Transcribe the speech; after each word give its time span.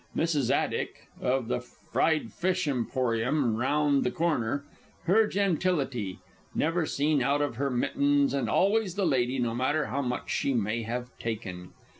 _Mrs. 0.19 0.49
Addick 0.49 1.09
_(of 1.21 1.47
the 1.47 1.59
fried 1.61 2.33
fish 2.33 2.67
emporium 2.67 3.55
round 3.55 4.03
the 4.03 4.09
corner); 4.09 4.65
her 5.03 5.27
gentility 5.27 6.17
"Never 6.55 6.87
seen 6.87 7.21
out 7.21 7.43
of 7.43 7.57
her 7.57 7.69
mittens, 7.69 8.33
and 8.33 8.49
always 8.49 8.95
the 8.95 9.05
lady, 9.05 9.37
no 9.37 9.53
matter 9.53 9.85
how 9.85 10.01
much 10.01 10.31
she 10.31 10.55
may 10.55 10.81
have 10.81 11.15
taken." 11.19 11.73